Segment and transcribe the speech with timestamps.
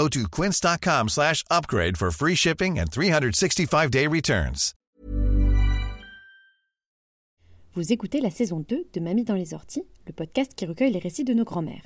[0.00, 4.72] Go to quince.com slash upgrade for free shipping and 365-day returns.
[7.74, 11.00] Vous écoutez la saison 2 de Mamie dans les orties, le podcast qui recueille les
[11.00, 11.84] récits de nos grands-mères.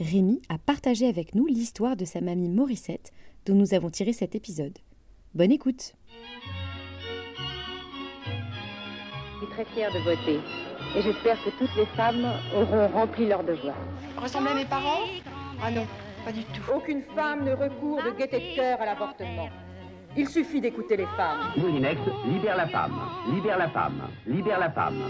[0.00, 3.12] Rémi a partagé avec nous l'histoire de sa mamie Morissette,
[3.46, 4.76] dont nous avons tiré cet épisode.
[5.36, 5.94] Bonne écoute
[9.34, 10.40] Je suis très fière de voter.
[10.96, 12.26] Et j'espère que toutes les femmes
[12.56, 13.76] auront rempli leur devoir.
[14.20, 15.04] Ressemblait à mes parents?
[15.62, 15.86] Ah non,
[16.26, 16.72] pas du tout.
[16.74, 19.48] Aucune femme ne recourt de gaieté de cœur à l'avortement.
[20.16, 21.52] Il suffit d'écouter les femmes.
[21.56, 22.98] Moulinex, libère la femme,
[23.32, 25.02] libère la femme, libère la femme.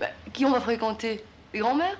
[0.00, 1.22] Bah, qui on va fréquenter?
[1.54, 1.96] Les grands-mères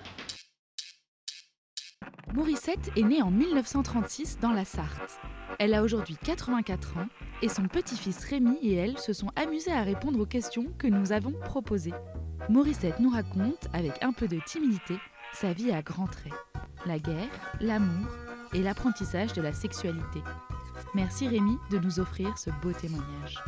[2.35, 5.21] Morissette est née en 1936 dans la Sarthe.
[5.61, 7.07] Elle a aujourd'hui 84 ans
[7.43, 11.13] et son petit-fils Rémi et elle se sont amusés à répondre aux questions que nous
[11.13, 11.95] avons proposées.
[12.49, 14.95] Morissette nous raconte, avec un peu de timidité,
[15.33, 16.33] sa vie à grands traits.
[16.87, 17.29] La guerre,
[17.61, 18.07] l'amour
[18.55, 20.23] et l'apprentissage de la sexualité.
[20.95, 23.39] Merci Rémi de nous offrir ce beau témoignage.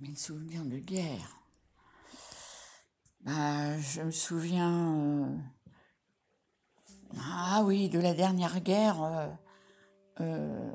[0.00, 1.36] Mes souvenirs de guerre.
[3.20, 4.96] Bah, je me souviens.
[5.26, 5.36] euh,
[7.20, 9.28] Ah oui, de la dernière guerre euh,
[10.20, 10.72] euh,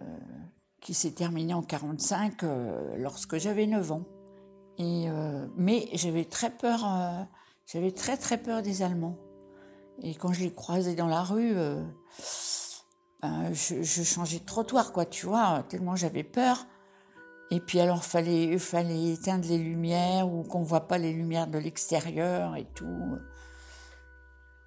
[0.86, 4.04] qui s'est terminée en 45 euh, lorsque j'avais 9 ans.
[4.78, 7.24] Et, euh, mais j'avais très peur, euh,
[7.66, 9.18] j'avais très très peur des Allemands.
[10.04, 11.84] Et quand je les croisais dans la rue, euh,
[13.24, 16.68] ben, je, changeais de trottoir, quoi, tu vois, tellement j'avais peur.
[17.50, 21.58] Et puis alors, fallait, fallait éteindre les lumières ou qu'on voit pas les lumières de
[21.58, 23.18] l'extérieur et tout.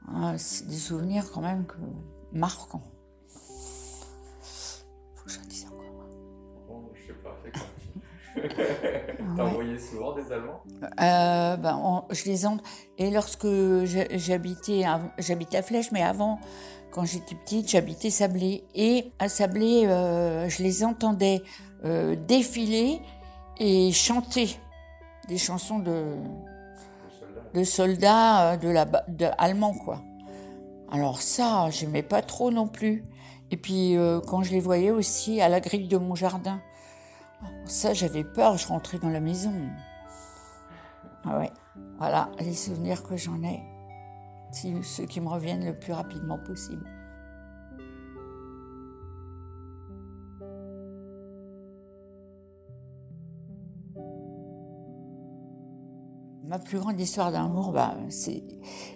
[0.09, 1.77] Ah, c'est des souvenirs quand même que,
[2.33, 2.98] marquants.
[6.83, 7.67] Bon, je sais pas, c'est quoi
[9.37, 9.51] T'as Ouais.
[9.51, 10.63] envoyé souvent des Allemands?
[11.01, 12.59] Euh, ben, on- je les en...
[12.99, 13.47] Et lorsque
[13.85, 14.83] j'ha- j'habitais,
[15.19, 16.39] j'habitais à Flèche, mais avant,
[16.93, 18.65] quand j'étais petite, j'habitais Sablé.
[18.75, 21.43] Et à Sablé, euh, je les entendais
[21.85, 23.01] euh, défiler
[23.59, 24.57] et chanter
[25.29, 26.15] des chansons de,
[27.55, 30.01] de soldats de la, de, allemands, quoi.
[30.93, 33.05] Alors ça, j'aimais pas trop non plus.
[33.51, 36.61] Et puis, euh, quand je les voyais aussi à la grille de mon jardin,
[37.65, 39.53] ça, j'avais peur, je rentrais dans la maison.
[41.25, 41.51] Ah ouais,
[41.99, 43.61] voilà les souvenirs que j'en ai.
[44.83, 46.87] Ceux qui me reviennent le plus rapidement possible.
[56.47, 57.95] Ma plus grande histoire d'amour, bah,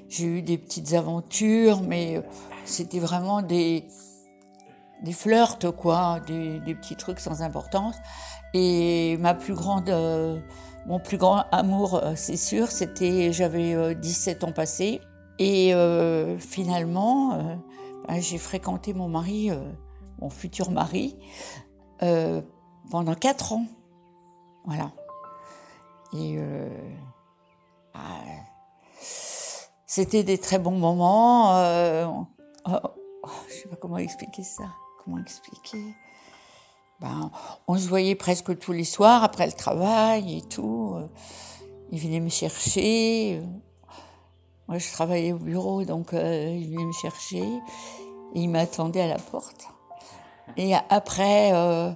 [0.09, 2.23] j'ai eu des petites aventures, mais
[2.65, 3.87] c'était vraiment des
[5.03, 7.97] des flirts quoi, des, des petits trucs sans importance.
[8.55, 10.39] Et ma plus grande, euh,
[10.87, 15.01] mon plus grand amour, euh, c'est sûr, c'était j'avais euh, 17 ans passés
[15.39, 17.57] et euh, finalement euh,
[18.09, 19.57] ben, j'ai fréquenté mon mari, euh,
[20.21, 21.17] mon futur mari,
[22.03, 22.43] euh,
[22.91, 23.67] pendant 4 ans,
[24.65, 24.91] voilà.
[26.15, 26.69] Et euh,
[27.95, 28.21] ah,
[29.87, 31.57] c'était des très bons moments.
[31.57, 32.07] euh,
[32.67, 32.79] oh,
[33.23, 34.65] oh, je sais pas comment expliquer ça.
[35.05, 35.95] Comment expliquer?
[37.01, 37.31] Ben,
[37.67, 40.95] On se voyait presque tous les soirs après le travail et tout.
[40.97, 41.07] euh,
[41.91, 43.43] Il venait me chercher.
[44.69, 47.45] Moi, je travaillais au bureau, donc euh, il venait me chercher.
[48.35, 49.67] Il m'attendait à la porte.
[50.57, 51.91] Et après, euh,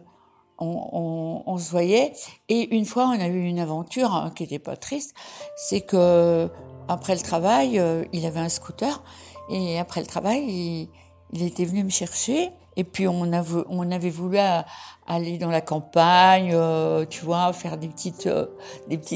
[0.59, 2.13] on, se voyait.
[2.49, 5.15] Et une fois, on a eu une aventure hein, qui n'était pas triste.
[5.57, 6.51] C'est que
[6.89, 7.81] après le travail,
[8.13, 9.03] il avait un scooter.
[9.51, 10.89] Et après le travail, il,
[11.33, 12.51] il était venu me chercher.
[12.77, 14.61] Et puis on, avait voulu euh,
[15.07, 18.47] aller dans la campagne, euh, tu vois, faire des petites, euh,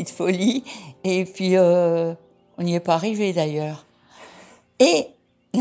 [0.07, 0.65] folies.
[1.05, 2.17] Et puis on
[2.63, 3.85] n'y est pas arrivé d'ailleurs.
[4.79, 5.09] Et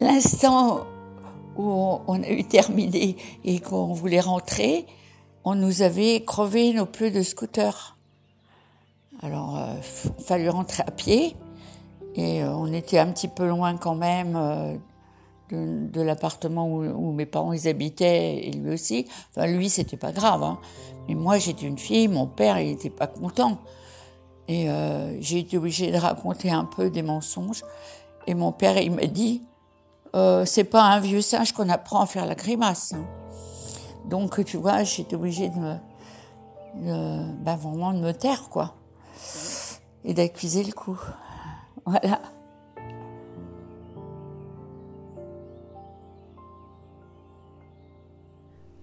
[0.00, 0.86] l'instant
[1.56, 4.86] où on, a eu terminé et qu'on voulait rentrer,
[5.44, 7.96] on nous avait crevé nos pneus de scooter.
[9.22, 9.58] Alors,
[10.18, 11.34] il fallu rentrer à pied.
[12.14, 14.80] Et on était un petit peu loin quand même
[15.50, 19.06] de, l'appartement où, mes parents ils habitaient et lui aussi.
[19.30, 20.42] Enfin, lui, c'était pas grave.
[20.42, 20.58] hein.
[21.08, 23.58] Mais moi, j'étais une fille, mon père, il n'était pas content.
[24.46, 27.64] Et euh, j'ai été obligée de raconter un peu des mensonges.
[28.26, 29.42] Et mon père, il m'a dit,
[30.14, 32.94] euh, c'est pas un vieux singe qu'on apprend à faire la grimace.
[32.94, 33.04] hein.
[34.06, 35.74] Donc, tu vois, j'ai été obligée de me,
[36.76, 38.74] de- bah, vraiment de me taire, quoi.
[40.04, 40.98] Et d'accuser le coup.
[41.84, 42.20] Voilà.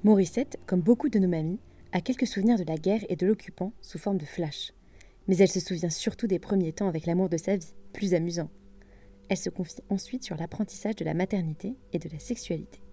[0.06, 1.58] Morissette, comme beaucoup de nos mamies,
[1.92, 4.72] a quelques souvenirs de la guerre et de l'occupant sous forme de flash.
[5.28, 8.52] Mais elle se souvient surtout des premiers temps avec l'amour de sa vie, plus amusant.
[9.30, 12.84] Elle se confie ensuite sur l'apprentissage de la maternité et de la sexualité.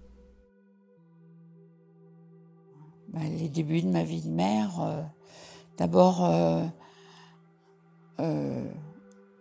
[3.09, 5.03] Bah, les débuts de ma vie de mère, euh,
[5.77, 6.65] d'abord, euh,
[8.21, 8.65] euh,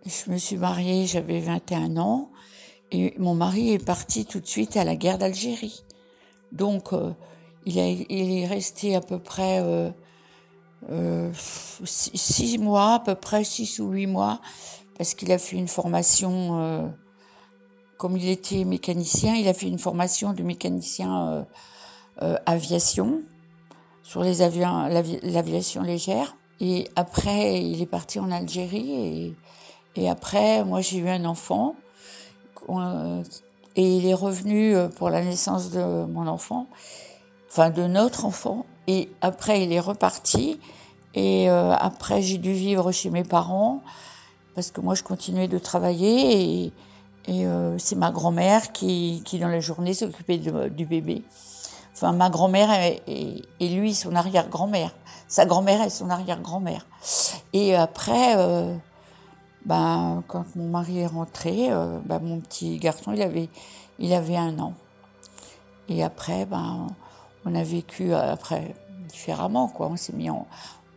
[0.05, 2.33] je me suis mariée, j'avais 21 ans,
[2.91, 5.85] et mon mari est parti tout de suite à la guerre d'Algérie.
[6.51, 6.93] Donc,
[7.65, 9.91] il, est resté à peu près euh,
[10.89, 14.39] euh, six, mois, à peu près six ou huit mois,
[14.97, 16.87] parce qu'il a fait une formation, euh,
[17.97, 21.45] comme il était mécanicien, il a fait une formation de mécanicien
[22.21, 23.21] euh, aviation
[24.03, 26.35] sur les avions, l'avi- l'aviation légère.
[26.59, 29.35] Et après, il est parti en Algérie.
[29.95, 31.75] Et, après, moi, j'ai eu un enfant.
[33.75, 36.67] Et il est revenu pour la naissance de mon enfant,
[37.51, 38.65] enfin de notre enfant.
[38.87, 40.59] Et après, il est reparti.
[41.13, 43.81] Et euh, après, j'ai dû vivre chez mes parents
[44.55, 46.71] parce que moi, je continuais de travailler.
[47.27, 51.23] Et, euh, c'est ma grand-mère qui, qui, dans la journée, s'occupait du bébé.
[51.93, 52.69] Enfin, ma grand-mère
[53.07, 54.91] et, lui, son arrière-grand-mère.
[55.27, 56.85] Sa grand-mère et son arrière-grand-mère.
[57.53, 58.75] Et après, euh,
[59.65, 61.69] ben, quand mon mari est rentré,
[62.05, 63.49] ben, mon petit garçon, il avait,
[63.99, 64.73] il avait un an.
[65.89, 66.87] Et après, ben,
[67.45, 68.75] on a vécu euh, après
[69.09, 69.87] différemment, quoi.
[69.87, 70.47] On s'est mis en,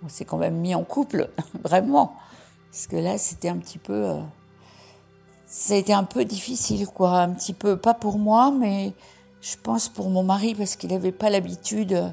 [0.04, 1.30] on s'est quand même mis en couple,
[1.62, 2.14] vraiment.
[2.70, 4.20] Parce que là, c'était un petit peu, euh,
[5.46, 7.20] ça a été un peu difficile, quoi.
[7.20, 8.92] Un petit peu, pas pour moi, mais
[9.40, 12.12] je pense pour mon mari, parce qu'il n'avait pas l'habitude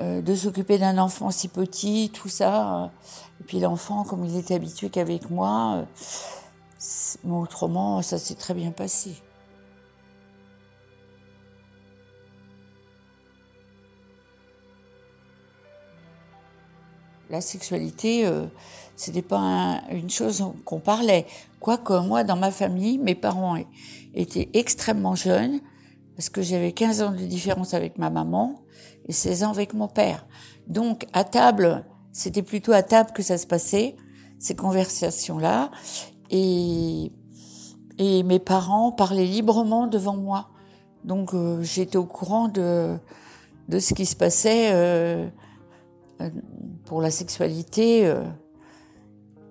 [0.00, 2.92] euh, de s'occuper d'un enfant si petit, tout ça.
[3.40, 5.84] Et puis l'enfant, comme il était habitué qu'avec moi, euh,
[7.24, 9.20] mais autrement, ça s'est très bien passé.
[17.30, 18.46] La sexualité, euh,
[18.96, 21.26] c'était pas un- une chose qu'on parlait.
[21.60, 23.56] Quoique moi, dans ma famille, mes parents
[24.14, 25.60] étaient extrêmement jeunes,
[26.16, 28.62] parce que j'avais 15 ans de différence avec ma maman
[29.06, 30.26] et 16 ans avec mon père.
[30.66, 33.94] Donc, à table, c'était plutôt à table que ça se passait,
[34.38, 35.70] ces conversations-là.
[36.30, 37.12] Et,
[37.98, 40.48] et mes parents parlaient librement devant moi.
[41.04, 42.96] Donc, euh, j'étais au courant de,
[43.68, 45.28] de ce qui se passait euh,
[46.84, 48.06] pour la sexualité.
[48.06, 48.24] euh,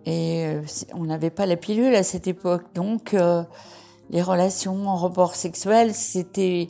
[0.06, 0.62] et euh,
[0.94, 2.64] on n'avait pas la pilule à cette époque.
[2.74, 3.44] Donc, euh,
[4.10, 6.69] les relations en rapport sexuel, c'était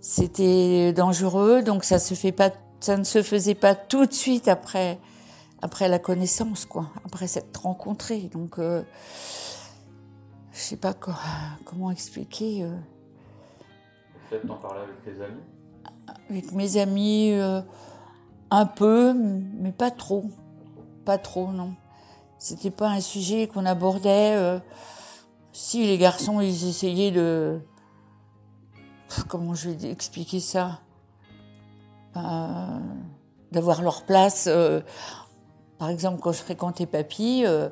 [0.00, 1.62] c'était dangereux.
[1.62, 4.98] Donc, ça se fait pas, ça ne se faisait pas tout de suite après
[5.62, 8.28] après la connaissance, quoi, après s'être rencontrés.
[8.32, 8.82] Donc, euh,
[10.52, 11.10] je sais pas co-
[11.64, 12.62] comment expliquer.
[12.62, 12.76] euh.
[14.30, 15.40] Peut-être t'en parler avec tes amis?
[16.30, 17.60] Avec mes amis, euh,
[18.50, 20.24] un peu, mais pas trop.
[21.04, 21.74] Pas trop, non.
[22.38, 24.34] C'était pas un sujet qu'on abordait.
[24.36, 24.58] euh.
[25.52, 27.60] Si les garçons, ils essayaient de.
[29.28, 30.80] Comment je vais expliquer ça
[32.16, 32.78] Euh,
[33.52, 34.46] D'avoir leur place.
[34.48, 34.80] euh,
[35.78, 37.70] Par exemple, quand je fréquentais Papy, euh,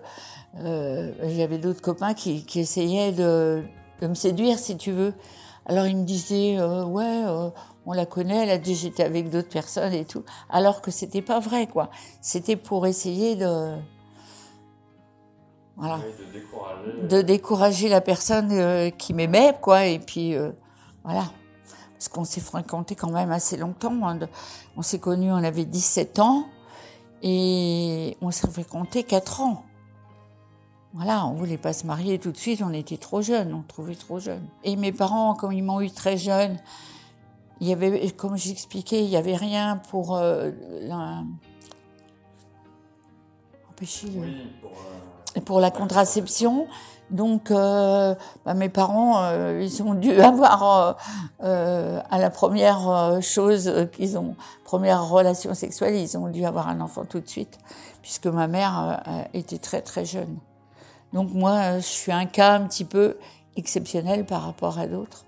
[0.56, 3.64] j'avais d'autres copains qui, essayaient de,
[4.00, 5.12] me séduire, si tu veux.
[5.66, 7.24] Alors ils me disaient, ouais,
[7.86, 10.24] on la connaît, elle a dit j'étais avec d'autres personnes et tout.
[10.48, 11.90] Alors que c'était pas vrai, quoi.
[12.20, 13.74] C'était pour essayer de,
[15.76, 17.08] voilà, Oui, de décourager.
[17.08, 19.86] de décourager la personne euh, qui m'aimait, quoi.
[19.86, 20.50] Et puis euh,
[21.04, 21.24] voilà,
[21.92, 24.06] parce qu'on s'est fréquenté quand même assez longtemps.
[24.06, 24.16] hein.
[24.16, 24.28] De-
[24.76, 26.46] On s'est connus, on avait 17 ans
[27.22, 29.64] et on s'est fréquenté 4 ans.
[30.96, 33.96] Voilà, on voulait pas se marier tout de suite, on était trop jeunes, on trouvait
[33.96, 34.46] trop jeunes.
[34.62, 36.56] Et mes parents, comme ils m'ont eu très jeune,
[37.60, 40.50] il y avait, comme j'expliquais, il y avait rien pour euh,
[40.82, 41.22] la-
[43.70, 44.70] empêcher le- Oui, pour.
[45.36, 46.66] euh, pour la contraception.
[47.10, 49.30] Donc, euh, bah, mes parents,
[49.60, 50.96] ils ont dû avoir
[51.40, 57.04] à la première chose qu'ils ont, première relation sexuelle, ils ont dû avoir un enfant
[57.04, 57.58] tout de suite,
[58.00, 59.02] puisque ma mère
[59.34, 60.38] était très très jeune.
[61.12, 63.18] Donc moi, je suis un cas un petit peu
[63.56, 65.26] exceptionnel par rapport à d'autres.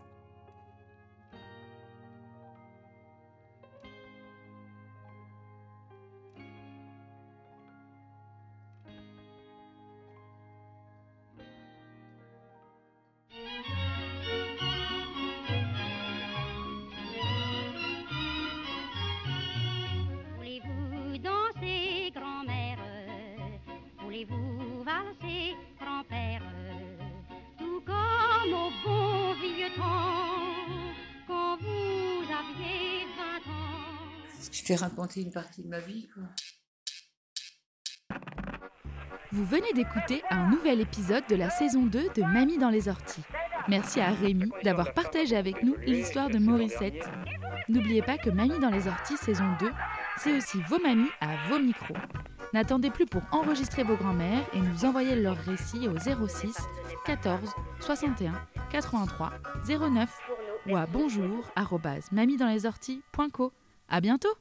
[34.52, 36.08] Je t'ai raconté une partie de ma vie.
[39.32, 43.24] Vous venez d'écouter un nouvel épisode de la saison 2 de Mamie dans les orties.
[43.68, 47.06] Merci à Rémi d'avoir partagé avec nous l'histoire de Morissette.
[47.68, 49.68] N'oubliez pas que Mamie dans les orties saison 2,
[50.18, 51.96] c'est aussi vos mamies à vos micros.
[52.54, 56.56] N'attendez plus pour enregistrer vos grands-mères et nous envoyer leurs récits au 06
[57.04, 58.32] 14 61
[58.70, 59.32] 83
[59.68, 60.08] 09
[60.68, 63.52] ou à bonjour@mamiedanslеsorties.co.
[63.88, 64.36] À bientôt.